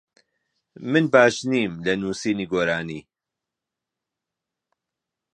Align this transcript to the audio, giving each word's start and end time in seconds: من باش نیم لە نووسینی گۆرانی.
من 0.91 1.03
باش 1.13 1.35
نیم 1.51 1.71
لە 1.85 1.93
نووسینی 2.01 2.45
گۆرانی. 2.51 2.99